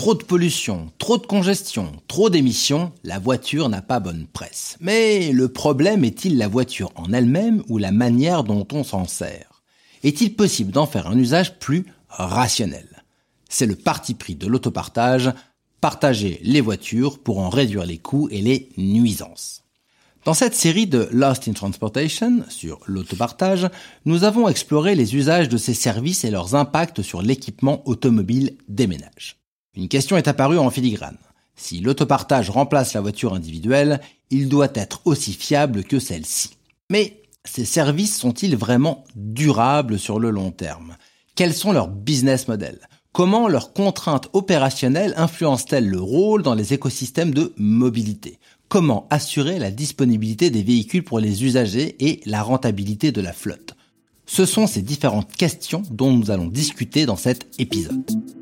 Trop 0.00 0.14
de 0.14 0.22
pollution, 0.22 0.90
trop 0.96 1.18
de 1.18 1.26
congestion, 1.26 1.92
trop 2.08 2.30
d'émissions, 2.30 2.90
la 3.04 3.18
voiture 3.18 3.68
n'a 3.68 3.82
pas 3.82 4.00
bonne 4.00 4.26
presse. 4.26 4.78
Mais 4.80 5.30
le 5.30 5.48
problème 5.48 6.06
est-il 6.06 6.38
la 6.38 6.48
voiture 6.48 6.90
en 6.94 7.12
elle-même 7.12 7.62
ou 7.68 7.76
la 7.76 7.92
manière 7.92 8.42
dont 8.42 8.66
on 8.72 8.82
s'en 8.82 9.04
sert? 9.04 9.62
Est-il 10.02 10.34
possible 10.34 10.72
d'en 10.72 10.86
faire 10.86 11.06
un 11.06 11.18
usage 11.18 11.58
plus 11.58 11.84
rationnel? 12.08 13.02
C'est 13.50 13.66
le 13.66 13.76
parti 13.76 14.14
pris 14.14 14.36
de 14.36 14.46
l'autopartage, 14.46 15.34
partager 15.82 16.40
les 16.44 16.62
voitures 16.62 17.18
pour 17.18 17.38
en 17.38 17.50
réduire 17.50 17.84
les 17.84 17.98
coûts 17.98 18.30
et 18.30 18.40
les 18.40 18.70
nuisances. 18.78 19.64
Dans 20.24 20.32
cette 20.32 20.54
série 20.54 20.86
de 20.86 21.10
Lost 21.12 21.46
in 21.46 21.52
Transportation 21.52 22.42
sur 22.48 22.80
l'autopartage, 22.86 23.68
nous 24.06 24.24
avons 24.24 24.48
exploré 24.48 24.94
les 24.94 25.14
usages 25.14 25.50
de 25.50 25.58
ces 25.58 25.74
services 25.74 26.24
et 26.24 26.30
leurs 26.30 26.54
impacts 26.54 27.02
sur 27.02 27.20
l'équipement 27.20 27.86
automobile 27.86 28.56
des 28.66 28.86
ménages. 28.86 29.39
Une 29.74 29.88
question 29.88 30.16
est 30.16 30.28
apparue 30.28 30.58
en 30.58 30.70
filigrane. 30.70 31.18
Si 31.54 31.80
l'autopartage 31.80 32.50
remplace 32.50 32.94
la 32.94 33.00
voiture 33.00 33.34
individuelle, 33.34 34.00
il 34.30 34.48
doit 34.48 34.72
être 34.74 35.02
aussi 35.04 35.32
fiable 35.32 35.84
que 35.84 35.98
celle-ci. 35.98 36.50
Mais 36.90 37.22
ces 37.44 37.64
services 37.64 38.18
sont-ils 38.18 38.56
vraiment 38.56 39.04
durables 39.14 39.98
sur 39.98 40.18
le 40.18 40.30
long 40.30 40.50
terme? 40.50 40.96
Quels 41.36 41.54
sont 41.54 41.72
leurs 41.72 41.88
business 41.88 42.48
models? 42.48 42.80
Comment 43.12 43.48
leurs 43.48 43.72
contraintes 43.72 44.28
opérationnelles 44.32 45.14
influencent-elles 45.16 45.88
le 45.88 46.00
rôle 46.00 46.42
dans 46.42 46.54
les 46.54 46.74
écosystèmes 46.74 47.34
de 47.34 47.52
mobilité? 47.56 48.38
Comment 48.68 49.06
assurer 49.10 49.58
la 49.58 49.70
disponibilité 49.70 50.50
des 50.50 50.62
véhicules 50.62 51.04
pour 51.04 51.18
les 51.18 51.44
usagers 51.44 51.96
et 51.98 52.20
la 52.24 52.42
rentabilité 52.42 53.12
de 53.12 53.20
la 53.20 53.32
flotte? 53.32 53.74
Ce 54.26 54.46
sont 54.46 54.68
ces 54.68 54.82
différentes 54.82 55.32
questions 55.32 55.82
dont 55.90 56.12
nous 56.12 56.30
allons 56.30 56.46
discuter 56.46 57.04
dans 57.04 57.16
cet 57.16 57.48
épisode. 57.58 58.39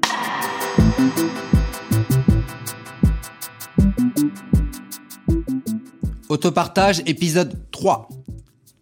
Autopartage 6.28 7.02
épisode 7.06 7.70
3. 7.70 8.08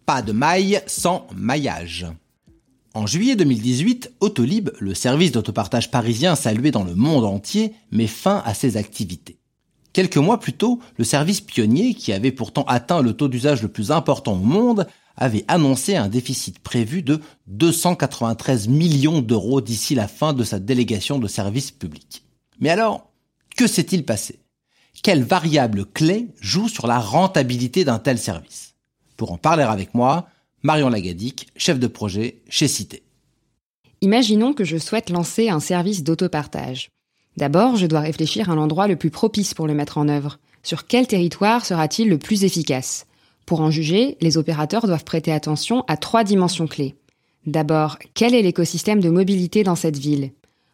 Pas 0.05 0.21
de 0.21 0.31
maille 0.31 0.81
sans 0.85 1.27
maillage. 1.35 2.05
En 2.93 3.07
juillet 3.07 3.35
2018, 3.35 4.13
Autolib, 4.19 4.69
le 4.79 4.93
service 4.93 5.31
d'autopartage 5.31 5.89
parisien 5.89 6.35
salué 6.35 6.71
dans 6.71 6.83
le 6.83 6.95
monde 6.95 7.25
entier, 7.25 7.73
met 7.91 8.07
fin 8.07 8.41
à 8.45 8.53
ses 8.53 8.75
activités. 8.75 9.37
Quelques 9.93 10.17
mois 10.17 10.39
plus 10.39 10.53
tôt, 10.53 10.79
le 10.97 11.03
service 11.03 11.41
pionnier, 11.41 11.93
qui 11.93 12.13
avait 12.13 12.31
pourtant 12.31 12.63
atteint 12.65 13.01
le 13.01 13.13
taux 13.13 13.27
d'usage 13.27 13.61
le 13.61 13.67
plus 13.67 13.91
important 13.91 14.33
au 14.33 14.43
monde, 14.43 14.87
avait 15.17 15.45
annoncé 15.47 15.95
un 15.95 16.07
déficit 16.07 16.59
prévu 16.59 17.01
de 17.01 17.19
293 17.47 18.67
millions 18.67 19.21
d'euros 19.21 19.61
d'ici 19.61 19.95
la 19.95 20.07
fin 20.07 20.33
de 20.33 20.43
sa 20.43 20.59
délégation 20.59 21.19
de 21.19 21.27
service 21.27 21.71
public. 21.71 22.23
Mais 22.59 22.69
alors, 22.69 23.11
que 23.57 23.67
s'est-il 23.67 24.05
passé? 24.05 24.39
Quelle 25.03 25.23
variable 25.23 25.85
clé 25.85 26.27
joue 26.39 26.69
sur 26.69 26.87
la 26.87 26.99
rentabilité 26.99 27.83
d'un 27.83 27.99
tel 27.99 28.19
service? 28.19 28.75
Pour 29.15 29.31
en 29.31 29.37
parler 29.37 29.63
avec 29.63 29.93
moi, 29.93 30.27
Marion 30.63 30.89
Lagadic, 30.89 31.47
chef 31.55 31.79
de 31.79 31.87
projet 31.87 32.41
chez 32.49 32.67
Cité. 32.67 33.03
Imaginons 34.01 34.53
que 34.53 34.63
je 34.63 34.77
souhaite 34.77 35.09
lancer 35.09 35.49
un 35.49 35.59
service 35.59 36.03
d'autopartage. 36.03 36.89
D'abord, 37.35 37.77
je 37.77 37.87
dois 37.87 38.01
réfléchir 38.01 38.51
à 38.51 38.55
l'endroit 38.55 38.87
le 38.87 38.95
plus 38.95 39.09
propice 39.09 39.55
pour 39.55 39.67
le 39.67 39.73
mettre 39.73 39.97
en 39.97 40.07
œuvre. 40.07 40.37
Sur 40.61 40.85
quel 40.85 41.07
territoire 41.07 41.65
sera-t-il 41.65 42.09
le 42.09 42.19
plus 42.19 42.43
efficace? 42.43 43.06
Pour 43.47 43.61
en 43.61 43.71
juger, 43.71 44.17
les 44.19 44.37
opérateurs 44.37 44.85
doivent 44.85 45.05
prêter 45.05 45.31
attention 45.31 45.85
à 45.87 45.95
trois 45.95 46.25
dimensions 46.25 46.67
clés. 46.67 46.95
D'abord, 47.45 47.97
quel 48.13 48.35
est 48.35 48.41
l'écosystème 48.41 48.99
de 48.99 49.09
mobilité 49.09 49.63
dans 49.63 49.77
cette 49.77 49.97
ville? 49.97 50.31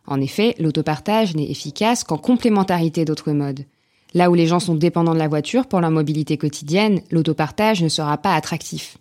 En 0.07 0.19
effet, 0.19 0.56
l'autopartage 0.57 1.35
n'est 1.35 1.50
efficace 1.50 2.03
qu'en 2.03 2.17
complémentarité 2.17 3.06
d'autres 3.06 3.31
modes. 3.31 3.66
Là 4.16 4.31
où 4.31 4.34
les 4.34 4.47
gens 4.47 4.59
sont 4.59 4.73
dépendants 4.73 5.13
de 5.13 5.19
la 5.19 5.28
voiture 5.28 5.67
pour 5.67 5.81
leur 5.81 5.91
mobilité 5.91 6.38
quotidienne, 6.38 7.01
l'autopartage 7.11 7.84
ne 7.84 7.89
sera 7.89 8.17
pas 8.17 8.34
attractif. 8.34 8.97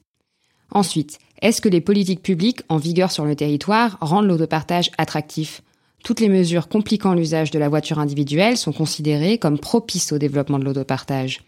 Ensuite, 0.71 1.19
est-ce 1.41 1.63
que 1.63 1.71
les 1.71 1.81
politiques 1.81 2.23
publiques 2.23 2.61
en 2.69 2.77
vigueur 2.77 3.11
sur 3.11 3.25
le 3.25 3.35
territoire 3.35 3.97
rendent 4.03 4.29
l'autopartage 4.29 4.91
attractif? 4.99 5.63
Toutes 6.05 6.21
les 6.21 6.29
mesures 6.29 6.69
compliquant 6.69 7.15
l'usage 7.15 7.51
de 7.51 7.59
la 7.59 7.71
voiture 7.71 7.99
individuelle 7.99 8.59
sont 8.59 8.73
considérées 8.73 9.39
comme 9.39 9.59
propices 9.59 10.13
au 10.13 10.19
développement 10.19 10.59
de 10.59 10.65
l'autopartage. 10.65 11.43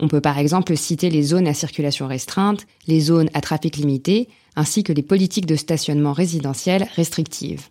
On 0.00 0.08
peut 0.08 0.20
par 0.20 0.38
exemple 0.38 0.76
citer 0.76 1.10
les 1.10 1.22
zones 1.22 1.48
à 1.48 1.54
circulation 1.54 2.06
restreinte, 2.06 2.66
les 2.86 3.00
zones 3.00 3.30
à 3.34 3.40
trafic 3.40 3.76
limité, 3.76 4.28
ainsi 4.54 4.82
que 4.82 4.92
les 4.92 5.02
politiques 5.02 5.46
de 5.46 5.56
stationnement 5.56 6.12
résidentiel 6.12 6.88
restrictives. 6.94 7.68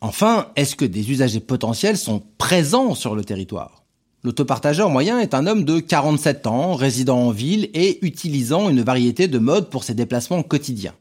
Enfin, 0.00 0.48
est-ce 0.56 0.74
que 0.74 0.84
des 0.84 1.12
usagers 1.12 1.40
potentiels 1.40 1.96
sont 1.96 2.22
présents 2.36 2.94
sur 2.94 3.14
le 3.14 3.24
territoire? 3.24 3.84
L'autopartageur 4.24 4.90
moyen 4.90 5.20
est 5.20 5.34
un 5.34 5.46
homme 5.46 5.64
de 5.64 5.78
47 5.78 6.46
ans, 6.46 6.74
résidant 6.74 7.18
en 7.18 7.30
ville 7.30 7.70
et 7.74 8.04
utilisant 8.04 8.68
une 8.68 8.82
variété 8.82 9.28
de 9.28 9.38
modes 9.38 9.70
pour 9.70 9.84
ses 9.84 9.94
déplacements 9.94 10.42
quotidiens. 10.42 10.94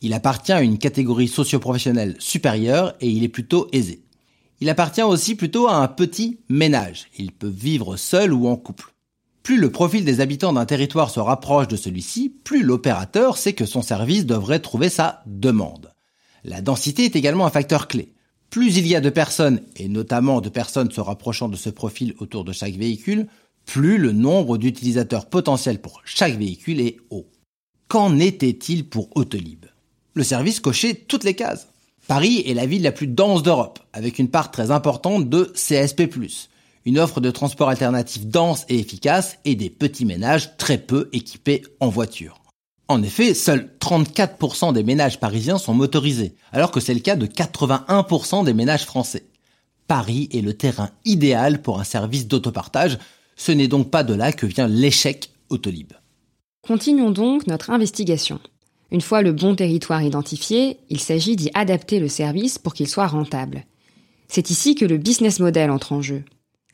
Il 0.00 0.12
appartient 0.12 0.52
à 0.52 0.62
une 0.62 0.78
catégorie 0.78 1.28
socio-professionnelle 1.28 2.16
supérieure 2.18 2.94
et 3.00 3.08
il 3.08 3.24
est 3.24 3.28
plutôt 3.28 3.68
aisé. 3.72 4.02
Il 4.60 4.70
appartient 4.70 5.02
aussi 5.02 5.34
plutôt 5.34 5.66
à 5.68 5.76
un 5.76 5.88
petit 5.88 6.38
ménage. 6.48 7.06
Il 7.18 7.32
peut 7.32 7.48
vivre 7.48 7.96
seul 7.96 8.32
ou 8.32 8.46
en 8.46 8.56
couple. 8.56 8.93
Plus 9.44 9.58
le 9.58 9.70
profil 9.70 10.06
des 10.06 10.20
habitants 10.20 10.54
d'un 10.54 10.64
territoire 10.64 11.10
se 11.10 11.20
rapproche 11.20 11.68
de 11.68 11.76
celui-ci, 11.76 12.34
plus 12.44 12.62
l'opérateur 12.62 13.36
sait 13.36 13.52
que 13.52 13.66
son 13.66 13.82
service 13.82 14.24
devrait 14.24 14.60
trouver 14.60 14.88
sa 14.88 15.22
demande. 15.26 15.92
La 16.44 16.62
densité 16.62 17.04
est 17.04 17.14
également 17.14 17.44
un 17.44 17.50
facteur 17.50 17.86
clé. 17.86 18.14
Plus 18.48 18.78
il 18.78 18.86
y 18.86 18.96
a 18.96 19.02
de 19.02 19.10
personnes, 19.10 19.60
et 19.76 19.88
notamment 19.88 20.40
de 20.40 20.48
personnes 20.48 20.90
se 20.90 21.02
rapprochant 21.02 21.50
de 21.50 21.56
ce 21.56 21.68
profil 21.68 22.14
autour 22.20 22.44
de 22.44 22.52
chaque 22.52 22.76
véhicule, 22.76 23.26
plus 23.66 23.98
le 23.98 24.12
nombre 24.12 24.56
d'utilisateurs 24.56 25.26
potentiels 25.26 25.82
pour 25.82 26.00
chaque 26.06 26.38
véhicule 26.38 26.80
est 26.80 26.96
haut. 27.10 27.26
Qu'en 27.88 28.18
était-il 28.18 28.88
pour 28.88 29.14
Autolib? 29.14 29.66
Le 30.14 30.22
service 30.22 30.58
cochait 30.58 30.94
toutes 30.94 31.24
les 31.24 31.34
cases. 31.34 31.68
Paris 32.08 32.42
est 32.46 32.54
la 32.54 32.64
ville 32.64 32.82
la 32.82 32.92
plus 32.92 33.08
dense 33.08 33.42
d'Europe, 33.42 33.78
avec 33.92 34.18
une 34.18 34.28
part 34.28 34.50
très 34.50 34.70
importante 34.70 35.28
de 35.28 35.52
CSP+, 35.54 36.08
une 36.84 36.98
offre 36.98 37.20
de 37.20 37.30
transport 37.30 37.68
alternatif 37.68 38.26
dense 38.26 38.64
et 38.68 38.78
efficace 38.78 39.38
et 39.44 39.54
des 39.54 39.70
petits 39.70 40.04
ménages 40.04 40.56
très 40.56 40.78
peu 40.78 41.08
équipés 41.12 41.62
en 41.80 41.88
voiture. 41.88 42.42
En 42.88 43.02
effet, 43.02 43.32
seuls 43.32 43.70
34% 43.80 44.74
des 44.74 44.82
ménages 44.82 45.18
parisiens 45.18 45.58
sont 45.58 45.72
motorisés, 45.72 46.34
alors 46.52 46.70
que 46.70 46.80
c'est 46.80 46.92
le 46.92 47.00
cas 47.00 47.16
de 47.16 47.26
81% 47.26 48.44
des 48.44 48.52
ménages 48.52 48.84
français. 48.84 49.24
Paris 49.86 50.28
est 50.32 50.42
le 50.42 50.54
terrain 50.54 50.90
idéal 51.04 51.62
pour 51.62 51.80
un 51.80 51.84
service 51.84 52.28
d'autopartage, 52.28 52.98
ce 53.36 53.52
n'est 53.52 53.68
donc 53.68 53.90
pas 53.90 54.04
de 54.04 54.14
là 54.14 54.32
que 54.32 54.46
vient 54.46 54.68
l'échec 54.68 55.30
Autolib. 55.48 55.92
Continuons 56.66 57.10
donc 57.10 57.46
notre 57.46 57.70
investigation. 57.70 58.40
Une 58.90 59.00
fois 59.00 59.22
le 59.22 59.32
bon 59.32 59.54
territoire 59.54 60.02
identifié, 60.02 60.78
il 60.88 61.00
s'agit 61.00 61.36
d'y 61.36 61.50
adapter 61.54 62.00
le 62.00 62.08
service 62.08 62.58
pour 62.58 62.74
qu'il 62.74 62.88
soit 62.88 63.06
rentable. 63.06 63.64
C'est 64.28 64.50
ici 64.50 64.74
que 64.74 64.84
le 64.84 64.98
business 64.98 65.40
model 65.40 65.70
entre 65.70 65.92
en 65.92 66.02
jeu. 66.02 66.24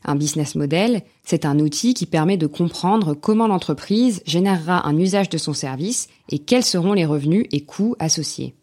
Un 0.05 0.15
business 0.15 0.55
model, 0.55 1.03
c'est 1.25 1.45
un 1.45 1.59
outil 1.59 1.95
qui 1.95 2.07
permet 2.07 2.37
de 2.37 2.47
comprendre 2.47 3.15
comment 3.15 3.47
l'entreprise 3.47 4.23
générera 4.25 4.87
un 4.89 4.97
usage 4.97 5.29
de 5.29 5.39
son 5.39 5.53
service 5.53 6.09
et 6.31 6.39
quels 6.39 6.65
seront 6.65 6.95
les 6.95 7.05
revenus 7.05 7.47
et 7.53 7.61
coûts 7.61 7.97
associés. 7.99 8.55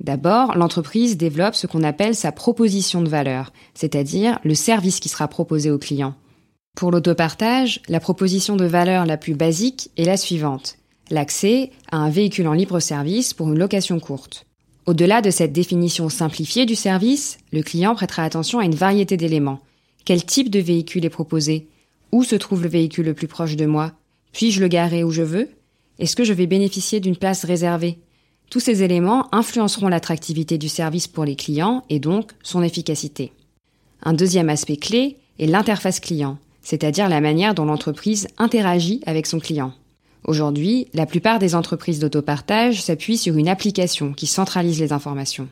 D'abord, 0.00 0.56
l'entreprise 0.56 1.16
développe 1.16 1.56
ce 1.56 1.66
qu'on 1.66 1.82
appelle 1.82 2.14
sa 2.14 2.32
proposition 2.32 3.02
de 3.02 3.08
valeur, 3.08 3.52
c'est-à-dire 3.74 4.38
le 4.44 4.54
service 4.54 5.00
qui 5.00 5.08
sera 5.08 5.28
proposé 5.28 5.70
au 5.70 5.78
client. 5.78 6.14
Pour 6.76 6.92
l'autopartage, 6.92 7.80
la 7.88 7.98
proposition 7.98 8.54
de 8.54 8.64
valeur 8.64 9.04
la 9.04 9.16
plus 9.16 9.34
basique 9.34 9.90
est 9.96 10.04
la 10.04 10.16
suivante. 10.16 10.76
L'accès 11.10 11.70
à 11.90 11.96
un 11.96 12.10
véhicule 12.10 12.46
en 12.46 12.52
libre 12.52 12.78
service 12.78 13.34
pour 13.34 13.48
une 13.48 13.58
location 13.58 13.98
courte. 13.98 14.46
Au-delà 14.86 15.20
de 15.20 15.30
cette 15.30 15.52
définition 15.52 16.08
simplifiée 16.08 16.64
du 16.64 16.76
service, 16.76 17.38
le 17.52 17.62
client 17.62 17.94
prêtera 17.94 18.22
attention 18.22 18.60
à 18.60 18.64
une 18.64 18.74
variété 18.74 19.16
d'éléments. 19.16 19.60
Quel 20.08 20.24
type 20.24 20.48
de 20.48 20.58
véhicule 20.58 21.04
est 21.04 21.10
proposé? 21.10 21.66
Où 22.12 22.24
se 22.24 22.34
trouve 22.34 22.62
le 22.62 22.70
véhicule 22.70 23.04
le 23.04 23.12
plus 23.12 23.28
proche 23.28 23.56
de 23.56 23.66
moi? 23.66 23.92
Puis-je 24.32 24.58
le 24.58 24.66
garer 24.66 25.04
où 25.04 25.10
je 25.10 25.20
veux? 25.20 25.50
Est-ce 25.98 26.16
que 26.16 26.24
je 26.24 26.32
vais 26.32 26.46
bénéficier 26.46 26.98
d'une 26.98 27.14
place 27.14 27.44
réservée? 27.44 27.98
Tous 28.48 28.58
ces 28.58 28.82
éléments 28.82 29.28
influenceront 29.34 29.88
l'attractivité 29.88 30.56
du 30.56 30.70
service 30.70 31.08
pour 31.08 31.26
les 31.26 31.36
clients 31.36 31.84
et 31.90 31.98
donc 31.98 32.30
son 32.42 32.62
efficacité. 32.62 33.32
Un 34.02 34.14
deuxième 34.14 34.48
aspect 34.48 34.78
clé 34.78 35.18
est 35.38 35.46
l'interface 35.46 36.00
client, 36.00 36.38
c'est-à-dire 36.62 37.10
la 37.10 37.20
manière 37.20 37.54
dont 37.54 37.66
l'entreprise 37.66 38.28
interagit 38.38 39.02
avec 39.04 39.26
son 39.26 39.40
client. 39.40 39.74
Aujourd'hui, 40.24 40.86
la 40.94 41.04
plupart 41.04 41.38
des 41.38 41.54
entreprises 41.54 41.98
d'autopartage 41.98 42.80
s'appuient 42.80 43.18
sur 43.18 43.36
une 43.36 43.48
application 43.48 44.14
qui 44.14 44.26
centralise 44.26 44.80
les 44.80 44.94
informations. 44.94 45.50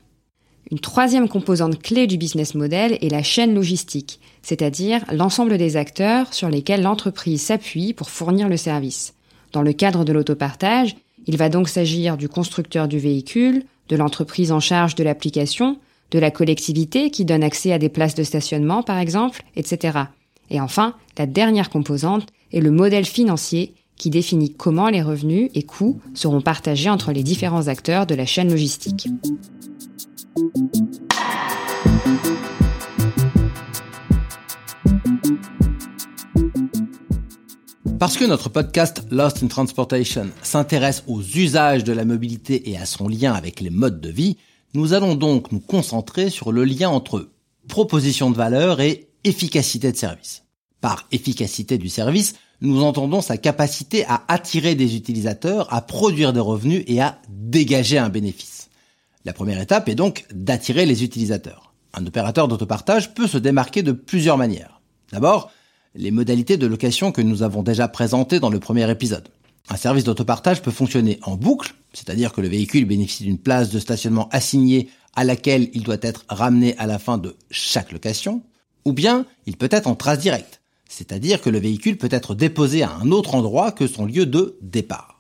Une 0.73 0.81
troisième 0.81 1.29
composante 1.29 1.81
clé 1.81 2.09
du 2.09 2.17
business 2.17 2.55
model 2.57 2.99
est 3.01 3.09
la 3.09 3.23
chaîne 3.23 3.55
logistique, 3.55 4.19
c'est-à-dire 4.43 5.05
l'ensemble 5.13 5.59
des 5.59 5.77
acteurs 5.77 6.35
sur 6.35 6.49
lesquels 6.49 6.83
l'entreprise 6.83 7.41
s'appuie 7.41 7.93
pour 7.93 8.11
fournir 8.11 8.49
le 8.49 8.57
service. 8.57 9.15
Dans 9.53 9.63
le 9.63 9.73
cadre 9.73 10.05
de 10.05 10.13
l'autopartage, 10.13 10.97
il 11.27 11.37
va 11.37 11.49
donc 11.49 11.69
s'agir 11.69 12.17
du 12.17 12.29
constructeur 12.29 12.89
du 12.89 12.99
véhicule, 12.99 13.63
de 13.89 13.97
l'entreprise 13.97 14.51
en 14.51 14.59
charge 14.59 14.97
de 14.97 15.05
l'application, 15.05 15.79
de 16.11 16.19
la 16.19 16.33
collectivité 16.33 17.11
qui 17.11 17.25
donne 17.25 17.45
accès 17.45 17.73
à 17.73 17.79
des 17.79 17.89
places 17.89 18.17
de 18.17 18.25
stationnement 18.25 18.83
par 18.83 18.99
exemple, 18.99 19.43
etc. 19.55 19.99
Et 20.51 20.61
enfin, 20.61 20.95
la 21.17 21.27
dernière 21.27 21.71
composante 21.71 22.27
est 22.53 22.61
le 22.61 22.73
modèle 22.73 23.07
financier 23.07 23.75
qui 23.97 24.11
définit 24.11 24.53
comment 24.53 24.89
les 24.89 25.03
revenus 25.03 25.49
et 25.55 25.63
coûts 25.63 26.01
seront 26.13 26.41
partagés 26.41 26.91
entre 26.91 27.13
les 27.13 27.23
différents 27.23 27.69
acteurs 27.69 28.07
de 28.07 28.15
la 28.15 28.27
chaîne 28.27 28.51
logistique. 28.51 29.09
Parce 37.99 38.19
que 38.19 38.25
notre 38.27 38.50
podcast 38.50 39.03
Lost 39.11 39.43
in 39.43 39.47
Transportation 39.47 40.27
s'intéresse 40.43 41.05
aux 41.06 41.23
usages 41.23 41.85
de 41.85 41.93
la 41.93 42.05
mobilité 42.05 42.71
et 42.71 42.77
à 42.77 42.85
son 42.85 43.09
lien 43.09 43.33
avec 43.33 43.61
les 43.61 43.71
modes 43.71 44.00
de 44.00 44.11
vie, 44.11 44.37
nous 44.75 44.93
allons 44.93 45.15
donc 45.15 45.53
nous 45.53 45.61
concentrer 45.61 46.29
sur 46.29 46.53
le 46.53 46.65
lien 46.65 46.91
entre 46.91 47.31
proposition 47.67 48.31
de 48.31 48.37
valeur 48.37 48.82
et 48.82 49.09
efficacité 49.25 49.91
de 49.91 49.97
service. 49.97 50.44
Par 50.82 51.06
efficacité 51.12 51.79
du 51.79 51.89
service, 51.89 52.35
nous 52.61 52.82
entendons 52.82 53.23
sa 53.23 53.39
capacité 53.39 54.05
à 54.06 54.25
attirer 54.29 54.75
des 54.75 54.97
utilisateurs, 54.97 55.73
à 55.73 55.81
produire 55.81 56.35
des 56.35 56.41
revenus 56.41 56.85
et 56.89 57.00
à 57.00 57.21
dégager 57.31 57.97
un 57.97 58.11
bénéfice. 58.11 58.69
La 59.26 59.32
première 59.32 59.61
étape 59.61 59.88
est 59.88 59.96
donc 59.96 60.25
d'attirer 60.32 60.87
les 60.87 61.02
utilisateurs. 61.02 61.75
Un 61.94 62.06
opérateur 62.06 62.46
d'autopartage 62.46 63.12
peut 63.12 63.26
se 63.26 63.38
démarquer 63.38 63.82
de 63.82 63.90
plusieurs 63.90 64.38
manières. 64.38 64.81
D'abord, 65.11 65.50
les 65.96 66.12
modalités 66.12 66.56
de 66.56 66.67
location 66.69 67.11
que 67.11 67.23
nous 67.23 67.43
avons 67.43 67.64
déjà 67.64 67.88
présentées 67.88 68.38
dans 68.38 68.50
le 68.50 68.61
premier 68.61 68.88
épisode. 68.88 69.26
Un 69.69 69.75
service 69.75 70.05
d'autopartage 70.05 70.62
peut 70.62 70.70
fonctionner 70.70 71.19
en 71.23 71.34
boucle, 71.34 71.75
c'est-à-dire 71.93 72.32
que 72.32 72.40
le 72.40 72.46
véhicule 72.46 72.84
bénéficie 72.84 73.25
d'une 73.25 73.40
place 73.40 73.70
de 73.70 73.81
stationnement 73.81 74.28
assignée 74.31 74.90
à 75.17 75.25
laquelle 75.25 75.70
il 75.72 75.82
doit 75.82 75.96
être 76.02 76.25
ramené 76.29 76.79
à 76.79 76.87
la 76.87 77.00
fin 77.00 77.19
de 77.19 77.34
chaque 77.50 77.90
location, 77.90 78.43
ou 78.84 78.93
bien 78.93 79.26
il 79.46 79.56
peut 79.56 79.69
être 79.72 79.88
en 79.88 79.96
trace 79.96 80.20
directe, 80.20 80.61
c'est-à-dire 80.88 81.40
que 81.40 81.50
le 81.50 81.58
véhicule 81.58 81.99
peut 81.99 82.08
être 82.12 82.37
déposé 82.37 82.84
à 82.84 82.93
un 82.93 83.11
autre 83.11 83.34
endroit 83.34 83.72
que 83.72 83.88
son 83.88 84.05
lieu 84.05 84.25
de 84.25 84.56
départ. 84.62 85.16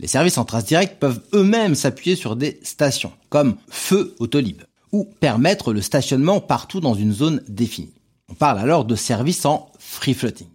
Les 0.00 0.08
services 0.08 0.38
en 0.38 0.44
trace 0.44 0.64
directe 0.64 0.98
peuvent 0.98 1.22
eux-mêmes 1.34 1.74
s'appuyer 1.74 2.16
sur 2.16 2.36
des 2.36 2.58
stations, 2.62 3.12
comme 3.28 3.56
Feu 3.68 4.14
Autolib, 4.18 4.62
ou 4.92 5.04
permettre 5.04 5.72
le 5.72 5.80
stationnement 5.80 6.40
partout 6.40 6.80
dans 6.80 6.94
une 6.94 7.12
zone 7.12 7.42
définie. 7.48 7.94
On 8.28 8.34
parle 8.34 8.58
alors 8.58 8.84
de 8.84 8.96
services 8.96 9.44
en 9.44 9.70
free 9.78 10.14
floating. 10.14 10.48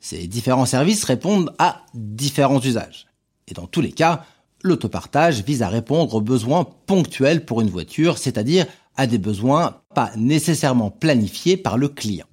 Ces 0.00 0.26
différents 0.26 0.66
services 0.66 1.04
répondent 1.04 1.54
à 1.58 1.82
différents 1.94 2.60
usages. 2.60 3.06
Et 3.48 3.54
dans 3.54 3.66
tous 3.66 3.80
les 3.80 3.92
cas, 3.92 4.24
l'autopartage 4.62 5.42
vise 5.42 5.62
à 5.62 5.68
répondre 5.68 6.14
aux 6.14 6.20
besoins 6.20 6.66
ponctuels 6.86 7.44
pour 7.44 7.60
une 7.60 7.70
voiture, 7.70 8.18
c'est-à-dire 8.18 8.66
à 8.96 9.06
des 9.06 9.18
besoins 9.18 9.80
pas 9.94 10.12
nécessairement 10.16 10.90
planifiés 10.90 11.56
par 11.56 11.78
le 11.78 11.88
client. 11.88 12.26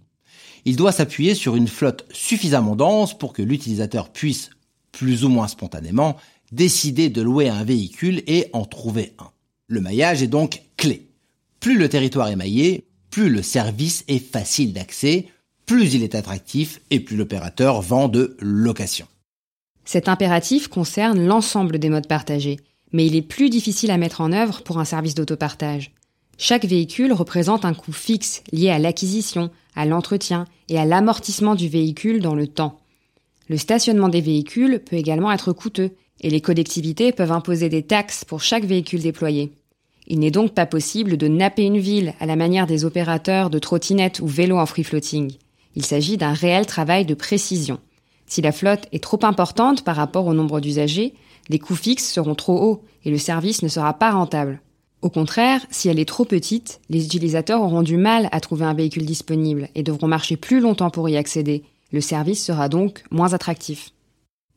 Il 0.65 0.75
doit 0.75 0.91
s'appuyer 0.91 1.33
sur 1.33 1.55
une 1.55 1.67
flotte 1.67 2.05
suffisamment 2.11 2.75
dense 2.75 3.17
pour 3.17 3.33
que 3.33 3.41
l'utilisateur 3.41 4.09
puisse, 4.09 4.51
plus 4.91 5.25
ou 5.25 5.29
moins 5.29 5.47
spontanément, 5.47 6.17
décider 6.51 7.09
de 7.09 7.21
louer 7.21 7.49
un 7.49 7.63
véhicule 7.63 8.23
et 8.27 8.47
en 8.53 8.65
trouver 8.65 9.13
un. 9.19 9.29
Le 9.67 9.81
maillage 9.81 10.21
est 10.21 10.27
donc 10.27 10.63
clé. 10.77 11.07
Plus 11.59 11.77
le 11.77 11.89
territoire 11.89 12.27
est 12.27 12.35
maillé, 12.35 12.85
plus 13.09 13.29
le 13.29 13.41
service 13.41 14.03
est 14.07 14.19
facile 14.19 14.73
d'accès, 14.73 15.27
plus 15.65 15.93
il 15.93 16.03
est 16.03 16.15
attractif 16.15 16.81
et 16.89 16.99
plus 16.99 17.15
l'opérateur 17.15 17.81
vend 17.81 18.07
de 18.07 18.35
location. 18.39 19.07
Cet 19.85 20.09
impératif 20.09 20.67
concerne 20.67 21.25
l'ensemble 21.25 21.79
des 21.79 21.89
modes 21.89 22.07
partagés, 22.07 22.59
mais 22.91 23.05
il 23.05 23.15
est 23.15 23.21
plus 23.21 23.49
difficile 23.49 23.91
à 23.91 23.97
mettre 23.97 24.21
en 24.21 24.31
œuvre 24.31 24.63
pour 24.63 24.79
un 24.79 24.85
service 24.85 25.15
d'autopartage. 25.15 25.91
Chaque 26.37 26.65
véhicule 26.65 27.13
représente 27.13 27.65
un 27.65 27.73
coût 27.73 27.93
fixe 27.93 28.43
lié 28.51 28.69
à 28.69 28.79
l'acquisition, 28.79 29.51
à 29.75 29.85
l'entretien 29.85 30.45
et 30.69 30.79
à 30.79 30.85
l'amortissement 30.85 31.55
du 31.55 31.69
véhicule 31.69 32.21
dans 32.21 32.35
le 32.35 32.47
temps. 32.47 32.79
Le 33.47 33.57
stationnement 33.57 34.09
des 34.09 34.21
véhicules 34.21 34.79
peut 34.79 34.95
également 34.95 35.31
être 35.31 35.53
coûteux 35.53 35.91
et 36.21 36.29
les 36.29 36.41
collectivités 36.41 37.11
peuvent 37.11 37.31
imposer 37.31 37.67
des 37.67 37.83
taxes 37.83 38.23
pour 38.23 38.41
chaque 38.41 38.63
véhicule 38.63 39.01
déployé. 39.01 39.51
Il 40.07 40.19
n'est 40.19 40.31
donc 40.31 40.53
pas 40.53 40.65
possible 40.65 41.17
de 41.17 41.27
napper 41.27 41.63
une 41.63 41.79
ville 41.79 42.13
à 42.19 42.25
la 42.25 42.35
manière 42.35 42.67
des 42.67 42.85
opérateurs 42.85 43.49
de 43.49 43.59
trottinettes 43.59 44.19
ou 44.19 44.27
vélos 44.27 44.57
en 44.57 44.65
free 44.65 44.83
floating. 44.83 45.33
Il 45.75 45.85
s'agit 45.85 46.17
d'un 46.17 46.33
réel 46.33 46.65
travail 46.65 47.05
de 47.05 47.13
précision. 47.13 47.79
Si 48.27 48.41
la 48.41 48.51
flotte 48.51 48.87
est 48.91 49.03
trop 49.03 49.19
importante 49.23 49.83
par 49.83 49.95
rapport 49.95 50.25
au 50.27 50.33
nombre 50.33 50.59
d'usagers, 50.59 51.13
les 51.49 51.59
coûts 51.59 51.75
fixes 51.75 52.11
seront 52.11 52.35
trop 52.35 52.61
hauts 52.61 52.83
et 53.03 53.11
le 53.11 53.17
service 53.17 53.61
ne 53.61 53.67
sera 53.67 53.93
pas 53.93 54.11
rentable. 54.11 54.61
Au 55.01 55.09
contraire, 55.09 55.65
si 55.71 55.89
elle 55.89 55.99
est 55.99 56.07
trop 56.07 56.25
petite, 56.25 56.79
les 56.89 57.05
utilisateurs 57.05 57.61
auront 57.61 57.81
du 57.81 57.97
mal 57.97 58.29
à 58.31 58.39
trouver 58.39 58.65
un 58.65 58.73
véhicule 58.73 59.05
disponible 59.05 59.69
et 59.73 59.81
devront 59.81 60.07
marcher 60.07 60.37
plus 60.37 60.59
longtemps 60.59 60.91
pour 60.91 61.09
y 61.09 61.17
accéder. 61.17 61.63
Le 61.91 62.01
service 62.01 62.45
sera 62.45 62.69
donc 62.69 63.03
moins 63.09 63.33
attractif. 63.33 63.91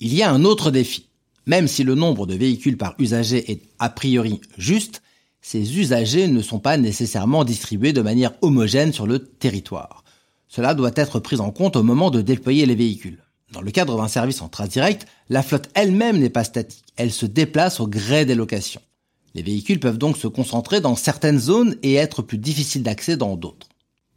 Il 0.00 0.12
y 0.14 0.22
a 0.22 0.30
un 0.30 0.44
autre 0.44 0.70
défi. 0.70 1.08
Même 1.46 1.68
si 1.68 1.84
le 1.84 1.94
nombre 1.94 2.26
de 2.26 2.34
véhicules 2.34 2.78
par 2.78 2.94
usager 2.98 3.50
est 3.50 3.62
a 3.78 3.90
priori 3.90 4.40
juste, 4.56 5.02
ces 5.42 5.78
usagers 5.78 6.26
ne 6.28 6.40
sont 6.40 6.58
pas 6.58 6.78
nécessairement 6.78 7.44
distribués 7.44 7.92
de 7.92 8.00
manière 8.00 8.32
homogène 8.40 8.92
sur 8.92 9.06
le 9.06 9.18
territoire. 9.18 10.04
Cela 10.48 10.72
doit 10.74 10.92
être 10.96 11.20
pris 11.20 11.40
en 11.40 11.50
compte 11.50 11.76
au 11.76 11.82
moment 11.82 12.10
de 12.10 12.22
déployer 12.22 12.64
les 12.64 12.74
véhicules. 12.74 13.22
Dans 13.52 13.60
le 13.60 13.70
cadre 13.70 13.96
d'un 13.96 14.08
service 14.08 14.40
en 14.40 14.48
trace 14.48 14.70
direct, 14.70 15.06
la 15.28 15.42
flotte 15.42 15.68
elle-même 15.74 16.18
n'est 16.18 16.30
pas 16.30 16.44
statique, 16.44 16.84
elle 16.96 17.12
se 17.12 17.26
déplace 17.26 17.78
au 17.78 17.86
gré 17.86 18.24
des 18.24 18.34
locations. 18.34 18.80
Les 19.34 19.42
véhicules 19.42 19.80
peuvent 19.80 19.98
donc 19.98 20.16
se 20.16 20.28
concentrer 20.28 20.80
dans 20.80 20.96
certaines 20.96 21.38
zones 21.38 21.76
et 21.82 21.94
être 21.94 22.22
plus 22.22 22.38
difficiles 22.38 22.82
d'accès 22.82 23.16
dans 23.16 23.36
d'autres. 23.36 23.68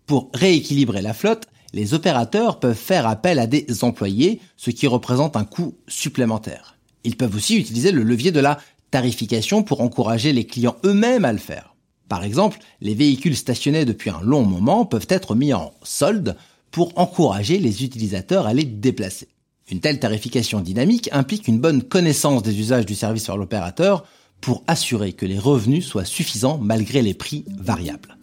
Pour 0.06 0.30
rééquilibrer 0.34 1.02
la 1.02 1.14
flotte, 1.14 1.48
les 1.74 1.94
opérateurs 1.94 2.60
peuvent 2.60 2.76
faire 2.76 3.06
appel 3.06 3.40
à 3.40 3.48
des 3.48 3.66
employés, 3.84 4.40
ce 4.56 4.72
qui 4.72 4.88
représente 4.88 5.36
un 5.36 5.44
coût 5.44 5.76
supplémentaire. 5.88 6.77
Ils 7.08 7.16
peuvent 7.16 7.38
aussi 7.38 7.56
utiliser 7.56 7.94
le 7.94 8.04
levier 8.04 8.32
de 8.32 8.42
la 8.42 8.60
tarification 8.92 9.64
pour 9.64 9.80
encourager 9.80 10.34
les 10.34 10.46
clients 10.46 10.76
eux-mêmes 10.84 11.24
à 11.24 11.32
le 11.32 11.38
faire. 11.38 11.74
Par 12.10 12.26
exemple, 12.26 12.60
les 12.82 12.96
véhicules 12.96 13.38
stationnés 13.38 13.86
depuis 13.86 14.10
un 14.10 14.20
long 14.22 14.44
moment 14.44 14.84
peuvent 14.86 15.08
être 15.08 15.34
mis 15.34 15.54
en 15.54 15.72
solde 15.84 16.36
pour 16.70 16.92
encourager 16.98 17.60
les 17.60 17.86
utilisateurs 17.86 18.46
à 18.46 18.54
les 18.54 18.66
déplacer. 18.66 19.30
Une 19.72 19.80
telle 19.80 20.02
tarification 20.02 20.60
dynamique 20.60 21.08
implique 21.14 21.48
une 21.48 21.60
bonne 21.60 21.82
connaissance 21.82 22.44
des 22.44 22.60
usages 22.60 22.86
du 22.86 22.96
service 22.96 23.28
par 23.28 23.38
l'opérateur 23.38 24.04
pour 24.42 24.66
assurer 24.68 25.14
que 25.14 25.26
les 25.26 25.40
revenus 25.40 25.86
soient 25.86 26.04
suffisants 26.04 26.58
malgré 26.58 27.02
les 27.02 27.14
prix 27.14 27.46
variables. 27.58 28.18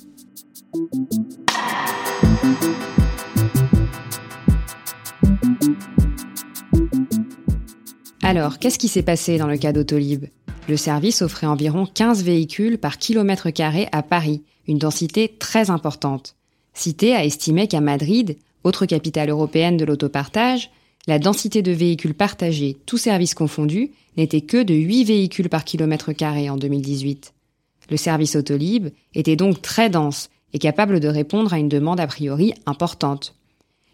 Alors, 8.25 8.59
qu'est-ce 8.59 8.79
qui 8.79 8.89
s'est 8.89 9.03
passé 9.03 9.37
dans 9.37 9.47
le 9.47 9.59
cas 9.59 9.75
d'Autolib? 9.75 10.25
Le 10.67 10.79
service 10.79 11.21
offrait 11.21 11.47
environ 11.47 11.85
15 11.85 12.25
véhicules 12.25 12.79
par 12.79 12.97
kilomètre 12.97 13.51
carré 13.51 13.87
à 13.93 14.03
Paris, 14.03 14.41
une 14.67 14.79
densité 14.79 15.37
très 15.39 15.69
importante. 15.69 16.35
Cité 16.73 17.15
a 17.15 17.23
estimé 17.23 17.69
qu'à 17.69 17.83
Madrid, 17.83 18.39
autre 18.65 18.87
capitale 18.87 19.29
européenne 19.29 19.77
de 19.77 19.85
l'autopartage, 19.85 20.71
la 21.07 21.19
densité 21.19 21.61
de 21.61 21.73
véhicules 21.73 22.15
partagés, 22.15 22.79
tous 22.87 22.97
services 22.97 23.35
confondus, 23.35 23.91
n'était 24.17 24.41
que 24.41 24.63
de 24.63 24.73
8 24.73 25.05
véhicules 25.05 25.51
par 25.51 25.65
kilomètre 25.65 26.15
carré 26.15 26.49
en 26.49 26.57
2018. 26.57 27.35
Le 27.91 27.97
service 27.99 28.37
Autolib 28.37 28.89
était 29.15 29.37
donc 29.37 29.61
très 29.61 29.91
dense 29.91 30.31
et 30.55 30.59
capable 30.59 30.99
de 30.99 31.09
répondre 31.09 31.53
à 31.53 31.59
une 31.59 31.69
demande 31.69 32.01
a 32.01 32.07
priori 32.07 32.55
importante. 32.65 33.35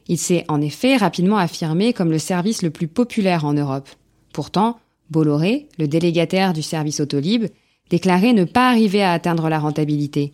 Il 0.06 0.18
s'est 0.18 0.44
en 0.46 0.60
effet 0.60 0.96
rapidement 0.96 1.38
affirmé 1.38 1.92
comme 1.92 2.12
le 2.12 2.20
service 2.20 2.62
le 2.62 2.70
plus 2.70 2.86
populaire 2.86 3.44
en 3.44 3.54
Europe. 3.54 3.88
Pourtant, 4.32 4.78
Bolloré, 5.10 5.68
le 5.78 5.88
délégataire 5.88 6.52
du 6.52 6.62
service 6.62 7.00
Autolib, 7.00 7.46
déclarait 7.90 8.32
ne 8.32 8.44
pas 8.44 8.68
arriver 8.68 9.02
à 9.02 9.12
atteindre 9.12 9.48
la 9.48 9.58
rentabilité. 9.58 10.32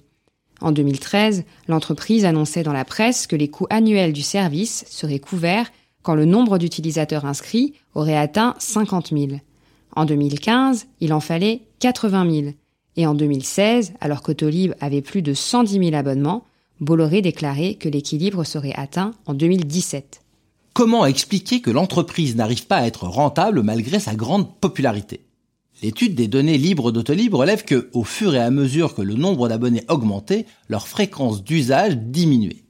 En 0.60 0.72
2013, 0.72 1.44
l'entreprise 1.68 2.24
annonçait 2.24 2.62
dans 2.62 2.72
la 2.72 2.84
presse 2.84 3.26
que 3.26 3.36
les 3.36 3.48
coûts 3.48 3.66
annuels 3.70 4.12
du 4.12 4.22
service 4.22 4.84
seraient 4.88 5.18
couverts 5.18 5.70
quand 6.02 6.14
le 6.14 6.24
nombre 6.24 6.58
d'utilisateurs 6.58 7.24
inscrits 7.24 7.74
aurait 7.94 8.16
atteint 8.16 8.54
50 8.58 9.08
000. 9.08 9.40
En 9.94 10.04
2015, 10.04 10.86
il 11.00 11.12
en 11.12 11.20
fallait 11.20 11.62
80 11.80 12.30
000. 12.30 12.52
Et 12.96 13.06
en 13.06 13.14
2016, 13.14 13.94
alors 14.00 14.22
qu'Autolib 14.22 14.72
avait 14.80 15.02
plus 15.02 15.22
de 15.22 15.34
110 15.34 15.90
000 15.90 15.94
abonnements, 15.94 16.44
Bolloré 16.80 17.22
déclarait 17.22 17.74
que 17.74 17.88
l'équilibre 17.88 18.44
serait 18.44 18.74
atteint 18.74 19.12
en 19.26 19.34
2017. 19.34 20.20
Comment 20.76 21.06
expliquer 21.06 21.62
que 21.62 21.70
l'entreprise 21.70 22.36
n'arrive 22.36 22.66
pas 22.66 22.76
à 22.76 22.86
être 22.86 23.04
rentable 23.04 23.62
malgré 23.62 23.98
sa 23.98 24.14
grande 24.14 24.60
popularité? 24.60 25.22
L'étude 25.82 26.14
des 26.14 26.28
données 26.28 26.58
libres 26.58 26.92
d'Autolib 26.92 27.32
relève 27.32 27.64
que, 27.64 27.88
au 27.94 28.04
fur 28.04 28.34
et 28.34 28.40
à 28.40 28.50
mesure 28.50 28.94
que 28.94 29.00
le 29.00 29.14
nombre 29.14 29.48
d'abonnés 29.48 29.84
augmentait, 29.88 30.44
leur 30.68 30.86
fréquence 30.86 31.42
d'usage 31.42 31.96
diminuait. 31.96 32.62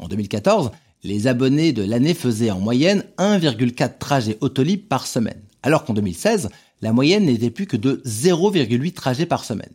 En 0.00 0.08
2014, 0.08 0.72
les 1.04 1.28
abonnés 1.28 1.72
de 1.72 1.84
l'année 1.84 2.14
faisaient 2.14 2.50
en 2.50 2.58
moyenne 2.58 3.04
1,4 3.18 3.96
trajets 3.96 4.38
Autolib 4.40 4.88
par 4.88 5.06
semaine, 5.06 5.40
alors 5.62 5.84
qu'en 5.84 5.94
2016, 5.94 6.48
la 6.80 6.92
moyenne 6.92 7.26
n'était 7.26 7.50
plus 7.50 7.68
que 7.68 7.76
de 7.76 8.02
0,8 8.04 8.92
trajets 8.92 9.24
par 9.24 9.44
semaine. 9.44 9.70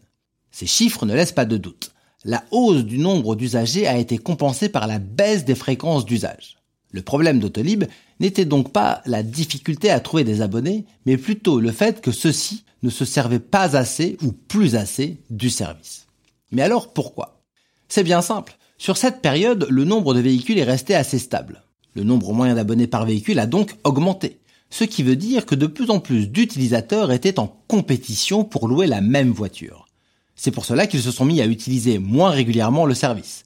Ces 0.52 0.68
chiffres 0.68 1.06
ne 1.06 1.16
laissent 1.16 1.32
pas 1.32 1.46
de 1.46 1.56
doute. 1.56 1.94
La 2.26 2.44
hausse 2.52 2.84
du 2.84 2.98
nombre 2.98 3.38
d'usagers 3.38 3.88
a 3.88 3.98
été 3.98 4.18
compensée 4.18 4.68
par 4.68 4.88
la 4.88 5.00
baisse 5.00 5.46
des 5.46 5.56
fréquences 5.56 6.04
d'usage. 6.04 6.57
Le 6.92 7.02
problème 7.02 7.40
d'Autolib 7.40 7.86
n'était 8.20 8.46
donc 8.46 8.72
pas 8.72 9.02
la 9.06 9.24
difficulté 9.24 9.90
à 9.90 10.00
trouver 10.00 10.24
des 10.24 10.42
abonnés, 10.42 10.86
mais 11.06 11.18
plutôt 11.18 11.60
le 11.60 11.72
fait 11.72 12.02
que 12.02 12.12
ceux-ci 12.12 12.64
ne 12.84 12.90
se 12.90 13.06
servaient 13.06 13.40
pas 13.40 13.76
assez 13.76 14.18
ou 14.22 14.32
plus 14.32 14.76
assez 14.76 15.18
du 15.30 15.50
service. 15.50 16.08
Mais 16.52 16.62
alors 16.62 16.94
pourquoi? 16.94 17.42
C'est 17.90 18.04
bien 18.04 18.22
simple. 18.22 18.58
Sur 18.78 18.98
cette 18.98 19.22
période, 19.22 19.68
le 19.70 19.84
nombre 19.84 20.14
de 20.14 20.20
véhicules 20.20 20.60
est 20.60 20.64
resté 20.64 20.96
assez 20.96 21.20
stable. 21.20 21.64
Le 21.94 22.04
nombre 22.04 22.32
moyen 22.34 22.56
d'abonnés 22.56 22.88
par 22.88 23.06
véhicule 23.06 23.40
a 23.40 23.48
donc 23.48 23.76
augmenté, 23.84 24.40
ce 24.70 24.84
qui 24.84 25.04
veut 25.04 25.16
dire 25.16 25.46
que 25.46 25.56
de 25.56 25.66
plus 25.66 25.90
en 25.90 26.00
plus 26.00 26.30
d'utilisateurs 26.30 27.12
étaient 27.12 27.40
en 27.40 27.48
compétition 27.68 28.44
pour 28.44 28.68
louer 28.68 28.88
la 28.88 29.02
même 29.02 29.32
voiture. 29.32 29.88
C'est 30.36 30.52
pour 30.52 30.66
cela 30.66 30.86
qu'ils 30.86 31.02
se 31.02 31.12
sont 31.12 31.26
mis 31.26 31.42
à 31.42 31.48
utiliser 31.48 31.98
moins 31.98 32.30
régulièrement 32.30 32.86
le 32.86 32.94
service. 32.94 33.44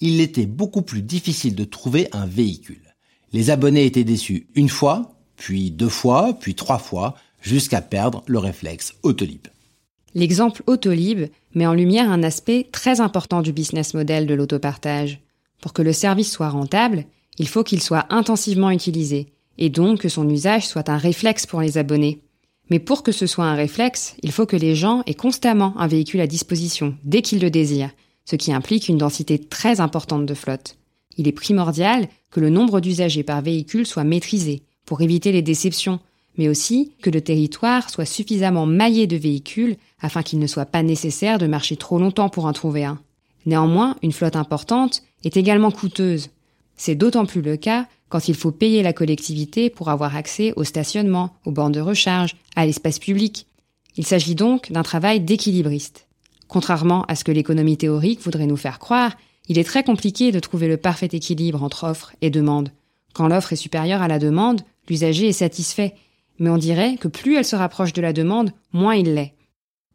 Il 0.00 0.20
était 0.20 0.46
beaucoup 0.46 0.82
plus 0.82 1.02
difficile 1.02 1.54
de 1.54 1.64
trouver 1.64 2.08
un 2.12 2.26
véhicule. 2.26 2.94
Les 3.32 3.50
abonnés 3.50 3.86
étaient 3.86 4.04
déçus 4.04 4.46
une 4.54 4.68
fois, 4.68 5.16
puis 5.36 5.70
deux 5.70 5.88
fois, 5.88 6.34
puis 6.38 6.54
trois 6.54 6.78
fois, 6.78 7.14
jusqu'à 7.40 7.80
perdre 7.80 8.22
le 8.26 8.38
réflexe 8.38 8.94
Autolib. 9.02 9.46
L'exemple 10.14 10.62
Autolib 10.66 11.28
met 11.54 11.66
en 11.66 11.74
lumière 11.74 12.10
un 12.10 12.22
aspect 12.22 12.68
très 12.70 13.00
important 13.00 13.42
du 13.42 13.52
business 13.52 13.94
model 13.94 14.26
de 14.26 14.34
l'autopartage. 14.34 15.20
Pour 15.60 15.72
que 15.72 15.82
le 15.82 15.92
service 15.92 16.30
soit 16.30 16.48
rentable, 16.48 17.04
il 17.38 17.48
faut 17.48 17.64
qu'il 17.64 17.82
soit 17.82 18.06
intensivement 18.10 18.70
utilisé, 18.70 19.32
et 19.58 19.70
donc 19.70 20.00
que 20.00 20.08
son 20.08 20.28
usage 20.28 20.66
soit 20.66 20.88
un 20.88 20.96
réflexe 20.96 21.46
pour 21.46 21.60
les 21.60 21.78
abonnés. 21.78 22.20
Mais 22.70 22.78
pour 22.78 23.02
que 23.02 23.12
ce 23.12 23.26
soit 23.26 23.44
un 23.44 23.54
réflexe, 23.54 24.14
il 24.22 24.32
faut 24.32 24.46
que 24.46 24.56
les 24.56 24.74
gens 24.74 25.02
aient 25.06 25.14
constamment 25.14 25.74
un 25.78 25.86
véhicule 25.86 26.20
à 26.20 26.26
disposition, 26.26 26.96
dès 27.04 27.22
qu'ils 27.22 27.40
le 27.40 27.50
désirent, 27.50 27.90
ce 28.24 28.36
qui 28.36 28.52
implique 28.52 28.88
une 28.88 28.98
densité 28.98 29.38
très 29.38 29.80
importante 29.80 30.26
de 30.26 30.34
flotte. 30.34 30.76
Il 31.16 31.28
est 31.28 31.32
primordial 31.32 32.08
que 32.30 32.40
le 32.40 32.50
nombre 32.50 32.80
d'usagers 32.80 33.22
par 33.22 33.42
véhicule 33.42 33.86
soit 33.86 34.04
maîtrisé 34.04 34.62
pour 34.86 35.00
éviter 35.00 35.32
les 35.32 35.42
déceptions, 35.42 36.00
mais 36.36 36.48
aussi 36.48 36.92
que 37.00 37.10
le 37.10 37.20
territoire 37.20 37.90
soit 37.90 38.04
suffisamment 38.04 38.66
maillé 38.66 39.06
de 39.06 39.16
véhicules 39.16 39.76
afin 40.00 40.22
qu'il 40.22 40.38
ne 40.38 40.46
soit 40.46 40.66
pas 40.66 40.82
nécessaire 40.82 41.38
de 41.38 41.46
marcher 41.46 41.76
trop 41.76 41.98
longtemps 41.98 42.28
pour 42.28 42.46
en 42.46 42.52
trouver 42.52 42.84
un. 42.84 42.98
Néanmoins, 43.46 43.96
une 44.02 44.12
flotte 44.12 44.36
importante 44.36 45.02
est 45.22 45.36
également 45.36 45.70
coûteuse. 45.70 46.30
C'est 46.76 46.94
d'autant 46.94 47.26
plus 47.26 47.42
le 47.42 47.56
cas 47.56 47.86
quand 48.08 48.28
il 48.28 48.34
faut 48.34 48.50
payer 48.50 48.82
la 48.82 48.92
collectivité 48.92 49.70
pour 49.70 49.90
avoir 49.90 50.16
accès 50.16 50.52
au 50.56 50.64
stationnement, 50.64 51.34
aux 51.44 51.50
bornes 51.52 51.72
de 51.72 51.80
recharge, 51.80 52.36
à 52.56 52.66
l'espace 52.66 52.98
public. 52.98 53.46
Il 53.96 54.06
s'agit 54.06 54.34
donc 54.34 54.72
d'un 54.72 54.82
travail 54.82 55.20
d'équilibriste. 55.20 56.03
Contrairement 56.54 57.04
à 57.08 57.16
ce 57.16 57.24
que 57.24 57.32
l'économie 57.32 57.76
théorique 57.76 58.20
voudrait 58.20 58.46
nous 58.46 58.56
faire 58.56 58.78
croire, 58.78 59.16
il 59.48 59.58
est 59.58 59.64
très 59.64 59.82
compliqué 59.82 60.30
de 60.30 60.38
trouver 60.38 60.68
le 60.68 60.76
parfait 60.76 61.08
équilibre 61.10 61.64
entre 61.64 61.82
offre 61.82 62.12
et 62.22 62.30
demande. 62.30 62.68
Quand 63.12 63.26
l'offre 63.26 63.52
est 63.52 63.56
supérieure 63.56 64.02
à 64.02 64.06
la 64.06 64.20
demande, 64.20 64.60
l'usager 64.88 65.26
est 65.26 65.32
satisfait, 65.32 65.96
mais 66.38 66.50
on 66.50 66.56
dirait 66.56 66.96
que 66.96 67.08
plus 67.08 67.34
elle 67.34 67.44
se 67.44 67.56
rapproche 67.56 67.92
de 67.92 68.00
la 68.00 68.12
demande, 68.12 68.52
moins 68.72 68.94
il 68.94 69.14
l'est. 69.14 69.34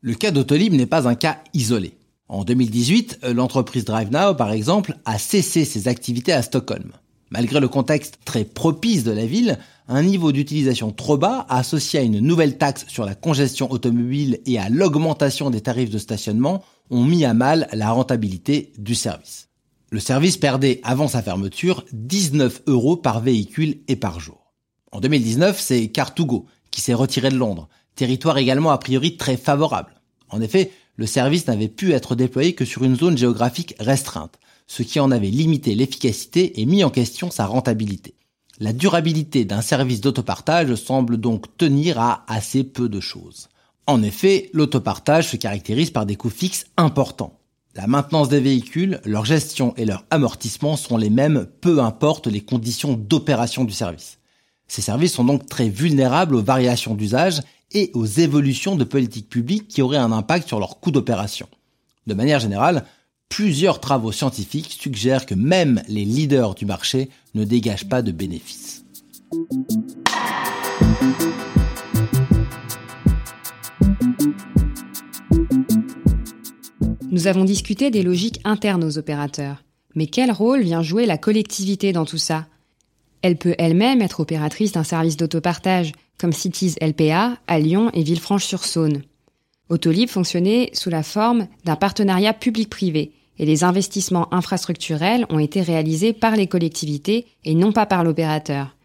Le 0.02 0.16
cas 0.16 0.32
d'Autolib 0.32 0.74
n'est 0.74 0.86
pas 0.86 1.08
un 1.08 1.16
cas 1.16 1.38
isolé. 1.54 1.94
En 2.28 2.44
2018, 2.44 3.20
l'entreprise 3.34 3.86
DriveNow, 3.86 4.36
par 4.36 4.52
exemple, 4.52 4.98
a 5.06 5.18
cessé 5.18 5.64
ses 5.64 5.88
activités 5.88 6.34
à 6.34 6.42
Stockholm. 6.42 6.92
Malgré 7.32 7.60
le 7.60 7.68
contexte 7.68 8.20
très 8.26 8.44
propice 8.44 9.04
de 9.04 9.12
la 9.12 9.26
ville, 9.26 9.60
un 9.88 10.02
niveau 10.04 10.32
d'utilisation 10.32 10.92
trop 10.92 11.18
bas, 11.18 11.46
associé 11.50 12.00
à 12.00 12.04
une 12.04 12.20
nouvelle 12.20 12.58
taxe 12.58 12.86
sur 12.88 13.06
la 13.06 13.16
congestion 13.16 13.72
automobile 13.72 14.40
et 14.46 14.58
à 14.58 14.70
l'augmentation 14.70 15.50
des 15.50 15.62
tarifs 15.62 15.92
de 15.92 15.98
stationnement, 16.00 16.64
ont 16.90 17.04
mis 17.04 17.26
à 17.26 17.34
mal 17.34 17.68
la 17.72 17.92
rentabilité 17.92 18.74
du 18.78 18.96
service. 18.96 19.50
Le 19.92 20.00
service 20.00 20.38
perdait 20.38 20.80
avant 20.84 21.08
sa 21.08 21.22
fermeture 21.22 21.86
19 21.94 22.64
euros 22.68 22.98
par 22.98 23.22
véhicule 23.22 23.78
et 23.88 23.96
par 23.96 24.20
jour. 24.20 24.54
En 24.92 25.00
2019, 25.00 25.60
c'est 25.60 25.86
Car2Go 25.86 26.46
qui 26.72 26.82
s'est 26.82 26.94
retiré 26.94 27.30
de 27.30 27.38
Londres, 27.38 27.70
territoire 27.96 28.38
également 28.38 28.72
a 28.72 28.78
priori 28.78 29.18
très 29.18 29.38
favorable. 29.38 30.02
En 30.30 30.42
effet, 30.42 30.72
le 30.96 31.06
service 31.06 31.48
n'avait 31.48 31.68
pu 31.68 31.94
être 31.94 32.16
déployé 32.16 32.54
que 32.54 32.66
sur 32.66 32.84
une 32.84 32.96
zone 32.96 33.18
géographique 33.18 33.76
restreinte, 33.80 34.40
ce 34.70 34.84
qui 34.84 35.00
en 35.00 35.10
avait 35.10 35.32
limité 35.32 35.74
l'efficacité 35.74 36.62
et 36.62 36.66
mis 36.66 36.84
en 36.84 36.92
question 36.92 37.32
sa 37.32 37.48
rentabilité. 37.48 38.14
La 38.60 38.72
durabilité 38.72 39.44
d'un 39.44 39.62
service 39.62 40.00
d'autopartage 40.00 40.76
semble 40.76 41.18
donc 41.18 41.58
tenir 41.58 42.00
à 42.00 42.24
assez 42.28 42.64
peu 42.64 42.88
de 42.88 43.00
choses. 43.00 43.50
En 43.88 44.04
effet, 44.04 44.52
l'autopartage 44.54 45.30
se 45.30 45.38
caractérise 45.38 45.90
par 45.90 46.06
des 46.06 46.16
coûts 46.16 46.30
fixes 46.30 46.68
importants. 46.78 47.40
La 47.74 47.88
maintenance 47.88 48.30
des 48.30 48.40
véhicules, 48.40 49.02
leur 49.06 49.26
gestion 49.26 49.74
et 49.76 49.86
leur 49.86 50.06
amortissement 50.12 50.78
sont 50.78 50.98
les 50.98 51.10
mêmes 51.10 51.48
peu 51.62 51.80
importe 51.80 52.28
les 52.28 52.42
conditions 52.42 52.94
d'opération 52.94 53.64
du 53.64 53.74
service. 53.74 54.20
Ces 54.68 54.84
services 54.84 55.14
sont 55.14 55.24
donc 55.24 55.48
très 55.48 55.70
vulnérables 55.70 56.36
aux 56.36 56.44
variations 56.44 56.94
d'usage 56.94 57.42
et 57.72 57.90
aux 57.96 58.06
évolutions 58.06 58.76
de 58.76 58.84
politiques 58.84 59.30
publiques 59.30 59.68
qui 59.68 59.82
auraient 59.82 59.98
un 59.98 60.12
impact 60.12 60.48
sur 60.48 60.60
leur 60.60 60.80
coût 60.80 60.92
d'opération. 60.92 61.48
De 62.06 62.14
manière 62.14 62.40
générale, 62.40 62.86
plusieurs 63.30 63.80
travaux 63.80 64.12
scientifiques 64.12 64.76
suggèrent 64.80 65.26
que 65.26 65.36
même 65.36 65.82
les 65.88 66.04
leaders 66.04 66.56
du 66.56 66.66
marché 66.66 67.10
ne 67.36 67.46
dégagent 67.46 67.88
pas 67.88 68.02
de 68.02 68.12
bénéfices. 68.12 68.84
Nous 77.12 77.28
avons 77.28 77.46
discuté 77.46 77.92
des 77.92 78.04
logiques 78.04 78.40
internes 78.44 78.84
aux 78.84 78.98
opérateurs. 78.98 79.64
Mais 79.96 80.08
quel 80.08 80.32
rôle 80.32 80.62
vient 80.62 80.84
jouer 80.84 81.06
la 81.06 81.18
collectivité 81.18 81.92
dans 81.92 82.06
tout 82.06 82.18
ça? 82.18 82.46
Elle 83.22 83.38
peut 83.38 83.56
elle-même 83.58 84.02
être 84.02 84.20
opératrice 84.20 84.72
d'un 84.72 84.84
service 84.84 85.18
d'autopartage, 85.18 85.92
comme 86.18 86.32
Cities 86.32 86.76
LPA 86.82 87.38
à 87.48 87.60
Lyon 87.60 87.90
et 87.94 88.04
Villefranche-sur-Saône. 88.04 89.02
Autolib 89.70 90.10
fonctionnait 90.10 90.70
sous 90.74 90.90
la 90.90 91.04
forme 91.04 91.48
d'un 91.66 91.76
partenariat 91.76 92.34
public-privé, 92.34 93.12
et 93.40 93.46
les 93.46 93.64
investissements 93.64 94.32
infrastructurels 94.34 95.26
ont 95.30 95.40
été 95.40 95.62
réalisés 95.62 96.14
par 96.14 96.36
les 96.36 96.48
collectivités 96.48 97.26
et 97.46 97.56
non 97.56 97.72
pas 97.72 97.86
par 97.86 98.04
l'opérateur. 98.04 98.76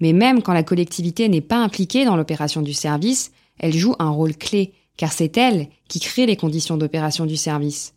Mais 0.00 0.12
même 0.12 0.42
quand 0.42 0.52
la 0.52 0.62
collectivité 0.62 1.28
n'est 1.28 1.40
pas 1.40 1.56
impliquée 1.56 2.04
dans 2.04 2.16
l'opération 2.16 2.62
du 2.62 2.72
service, 2.72 3.32
elle 3.58 3.74
joue 3.74 3.96
un 3.98 4.10
rôle 4.10 4.36
clé 4.36 4.72
car 4.96 5.12
c'est 5.12 5.36
elle 5.36 5.68
qui 5.88 6.00
crée 6.00 6.26
les 6.26 6.36
conditions 6.36 6.76
d'opération 6.76 7.26
du 7.26 7.36
service. 7.36 7.94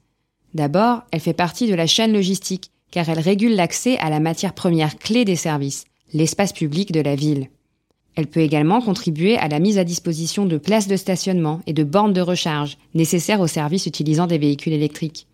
D'abord, 0.54 1.04
elle 1.12 1.20
fait 1.20 1.34
partie 1.34 1.68
de 1.68 1.76
la 1.76 1.88
chaîne 1.88 2.14
logistique, 2.14 2.72
car 2.92 3.08
elle 3.08 3.20
régule 3.20 3.56
l'accès 3.56 3.98
à 4.00 4.10
la 4.10 4.20
matière 4.20 4.54
première 4.54 4.98
clé 4.98 5.24
des 5.26 5.36
services, 5.36 5.86
l'espace 6.14 6.54
public 6.54 6.92
de 6.92 7.02
la 7.02 7.16
ville. 7.16 7.48
Elle 8.16 8.28
peut 8.28 8.42
également 8.42 8.82
contribuer 8.82 9.38
à 9.38 9.48
la 9.48 9.60
mise 9.60 9.78
à 9.78 9.84
disposition 9.84 10.46
de 10.46 10.58
places 10.58 10.88
de 10.88 10.98
stationnement 10.98 11.62
et 11.68 11.74
de 11.74 11.84
bornes 11.84 12.14
de 12.14 12.22
recharge 12.22 12.78
nécessaires 12.96 13.40
aux 13.40 13.48
services 13.48 13.86
utilisant 13.86 14.28
des 14.28 14.40
véhicules 14.40 14.74
électriques. 14.74 15.29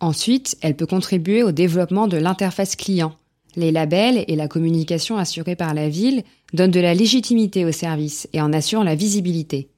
Ensuite, 0.00 0.56
elle 0.62 0.76
peut 0.76 0.86
contribuer 0.86 1.42
au 1.42 1.52
développement 1.52 2.08
de 2.08 2.16
l'interface 2.16 2.74
client. 2.74 3.14
Les 3.56 3.70
labels 3.72 4.24
et 4.28 4.36
la 4.36 4.48
communication 4.48 5.18
assurée 5.18 5.56
par 5.56 5.74
la 5.74 5.88
ville 5.88 6.22
donnent 6.54 6.70
de 6.70 6.80
la 6.80 6.94
légitimité 6.94 7.64
au 7.64 7.72
service 7.72 8.28
et 8.32 8.40
en 8.40 8.52
assurent 8.52 8.84
la 8.84 8.94
visibilité. 8.94 9.68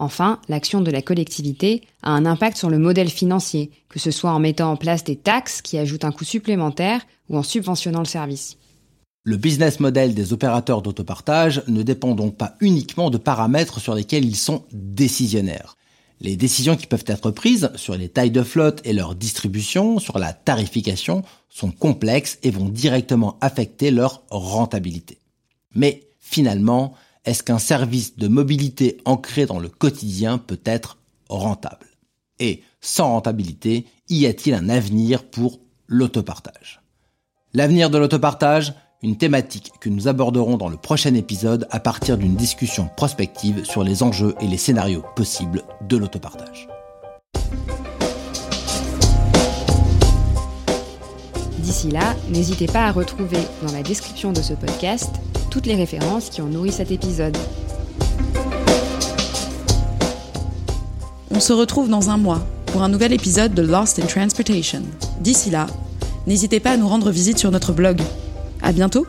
Enfin, 0.00 0.40
l'action 0.48 0.80
de 0.80 0.90
la 0.90 1.02
collectivité 1.02 1.82
a 2.02 2.10
un 2.10 2.24
impact 2.24 2.56
sur 2.56 2.70
le 2.70 2.78
modèle 2.78 3.10
financier, 3.10 3.70
que 3.88 3.98
ce 3.98 4.10
soit 4.10 4.30
en 4.30 4.38
mettant 4.38 4.72
en 4.72 4.76
place 4.76 5.04
des 5.04 5.16
taxes 5.16 5.60
qui 5.60 5.78
ajoutent 5.78 6.04
un 6.04 6.12
coût 6.12 6.24
supplémentaire 6.24 7.02
ou 7.28 7.36
en 7.36 7.42
subventionnant 7.42 8.00
le 8.00 8.04
service. 8.04 8.56
Le 9.24 9.36
business 9.36 9.80
model 9.80 10.14
des 10.14 10.32
opérateurs 10.32 10.82
d'autopartage 10.82 11.62
ne 11.66 11.82
dépend 11.82 12.14
donc 12.14 12.36
pas 12.36 12.54
uniquement 12.60 13.10
de 13.10 13.18
paramètres 13.18 13.80
sur 13.80 13.94
lesquels 13.94 14.24
ils 14.24 14.36
sont 14.36 14.64
décisionnaires. 14.72 15.76
Les 16.20 16.36
décisions 16.36 16.76
qui 16.76 16.86
peuvent 16.86 17.04
être 17.06 17.30
prises 17.30 17.70
sur 17.76 17.96
les 17.96 18.08
tailles 18.08 18.32
de 18.32 18.42
flotte 18.42 18.80
et 18.84 18.92
leur 18.92 19.14
distribution, 19.14 19.98
sur 19.98 20.18
la 20.18 20.32
tarification, 20.32 21.22
sont 21.48 21.70
complexes 21.70 22.38
et 22.42 22.50
vont 22.50 22.68
directement 22.68 23.38
affecter 23.40 23.90
leur 23.90 24.22
rentabilité. 24.30 25.18
Mais 25.74 26.08
finalement, 26.18 26.94
est-ce 27.24 27.42
qu'un 27.42 27.58
service 27.58 28.16
de 28.16 28.26
mobilité 28.26 28.98
ancré 29.04 29.46
dans 29.46 29.58
le 29.58 29.68
quotidien 29.68 30.38
peut 30.38 30.60
être 30.64 30.98
rentable? 31.28 31.86
Et 32.40 32.62
sans 32.80 33.10
rentabilité, 33.10 33.86
y 34.08 34.26
a-t-il 34.26 34.54
un 34.54 34.68
avenir 34.68 35.24
pour 35.24 35.60
l'autopartage? 35.86 36.80
L'avenir 37.54 37.90
de 37.90 37.98
l'autopartage, 37.98 38.74
une 39.02 39.16
thématique 39.16 39.72
que 39.80 39.88
nous 39.88 40.08
aborderons 40.08 40.56
dans 40.56 40.68
le 40.68 40.76
prochain 40.76 41.14
épisode 41.14 41.68
à 41.70 41.78
partir 41.78 42.18
d'une 42.18 42.34
discussion 42.34 42.88
prospective 42.96 43.64
sur 43.64 43.84
les 43.84 44.02
enjeux 44.02 44.34
et 44.40 44.46
les 44.48 44.56
scénarios 44.56 45.04
possibles 45.14 45.62
de 45.88 45.96
l'autopartage. 45.96 46.68
D'ici 51.58 51.90
là, 51.90 52.16
n'hésitez 52.30 52.66
pas 52.66 52.86
à 52.86 52.92
retrouver 52.92 53.38
dans 53.64 53.72
la 53.72 53.82
description 53.82 54.32
de 54.32 54.42
ce 54.42 54.54
podcast 54.54 55.10
toutes 55.50 55.66
les 55.66 55.76
références 55.76 56.28
qui 56.30 56.42
ont 56.42 56.46
nourri 56.46 56.72
cet 56.72 56.90
épisode. 56.90 57.36
On 61.30 61.40
se 61.40 61.52
retrouve 61.52 61.88
dans 61.88 62.10
un 62.10 62.16
mois 62.16 62.44
pour 62.66 62.82
un 62.82 62.88
nouvel 62.88 63.12
épisode 63.12 63.54
de 63.54 63.62
Lost 63.62 64.00
in 64.00 64.06
Transportation. 64.06 64.82
D'ici 65.20 65.50
là, 65.50 65.68
n'hésitez 66.26 66.58
pas 66.58 66.72
à 66.72 66.76
nous 66.76 66.88
rendre 66.88 67.10
visite 67.10 67.38
sur 67.38 67.52
notre 67.52 67.72
blog. 67.72 68.00
À 68.68 68.72
bientôt! 68.72 69.06